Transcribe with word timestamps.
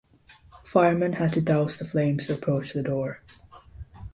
Firemen 0.63 1.13
had 1.17 1.31
to 1.33 1.41
douse 1.41 1.77
the 1.77 1.85
flames 1.85 2.25
to 2.25 2.33
approach 2.33 2.73
the 2.73 2.81
door. 2.81 3.21